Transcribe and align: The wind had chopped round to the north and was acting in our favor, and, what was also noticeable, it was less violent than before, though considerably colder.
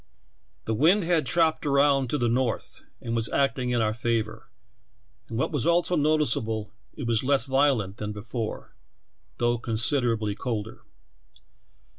The 0.65 0.73
wind 0.73 1.03
had 1.03 1.27
chopped 1.27 1.63
round 1.63 2.09
to 2.09 2.17
the 2.17 2.27
north 2.27 2.81
and 3.03 3.15
was 3.15 3.29
acting 3.29 3.69
in 3.69 3.83
our 3.83 3.93
favor, 3.93 4.49
and, 5.29 5.37
what 5.37 5.51
was 5.51 5.67
also 5.67 5.95
noticeable, 5.95 6.73
it 6.95 7.05
was 7.05 7.23
less 7.23 7.45
violent 7.45 7.97
than 7.97 8.11
before, 8.11 8.73
though 9.37 9.59
considerably 9.59 10.33
colder. 10.33 10.81